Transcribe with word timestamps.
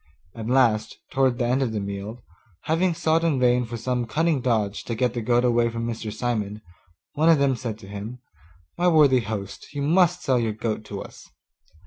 At 0.33 0.47
last, 0.47 0.97
towards 1.11 1.37
the 1.37 1.45
end 1.45 1.61
of 1.61 1.73
the 1.73 1.79
meal, 1.79 2.23
having 2.63 2.95
sought 2.95 3.23
in 3.23 3.39
vain 3.39 3.65
for 3.65 3.77
some 3.77 4.07
cunning 4.07 4.41
dodge 4.41 4.83
to 4.85 4.95
get 4.95 5.13
the 5.13 5.21
goat 5.21 5.45
away 5.45 5.69
from 5.69 5.85
Mr. 5.85 6.11
Simon, 6.11 6.63
one 7.13 7.29
of 7.29 7.37
them 7.37 7.55
said 7.55 7.77
to 7.77 7.87
him, 7.87 8.17
'My 8.79 8.87
worthy 8.87 9.19
host, 9.19 9.71
you 9.75 9.83
must 9.83 10.23
sell 10.23 10.39
your 10.39 10.53
goat 10.53 10.85
to 10.85 11.03
us. 11.03 11.29